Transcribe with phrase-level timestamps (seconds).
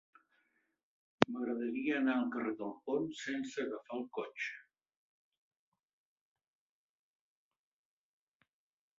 [1.33, 4.55] M'agradaria anar al carrer del Pont sense agafar el cotxe.